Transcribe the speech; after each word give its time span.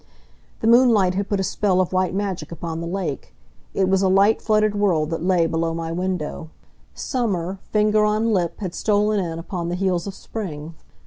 The 0.61 0.67
moonlight 0.67 1.13
had 1.13 1.29
put 1.29 1.39
a 1.39 1.43
spell 1.43 1.79
of 1.79 1.93
white 1.93 2.15
magic 2.15 2.51
upon 2.51 2.81
the 2.81 2.87
lake. 2.87 3.35
It 3.75 3.87
was 3.87 4.01
a 4.01 4.07
light 4.09 4.41
flooded 4.41 4.73
world 4.73 5.11
that 5.11 5.23
lay 5.23 5.45
below 5.45 5.75
my 5.75 5.91
window. 5.91 6.49
Summer, 6.95 7.59
finger 7.71 8.03
on 8.03 8.33
lip, 8.33 8.61
had 8.61 8.73
stolen 8.73 9.19
in 9.19 9.37
upon 9.37 9.69
the 9.69 9.75
heels 9.75 10.07
of 10.07 10.15
spring. 10.15 10.73